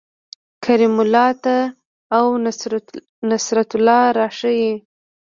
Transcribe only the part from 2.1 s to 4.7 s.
او نصرت الله راشئ